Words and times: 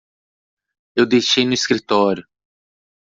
Eu 0.95 1.05
deixei 1.05 1.45
no 1.45 1.53
escritório. 1.53 2.27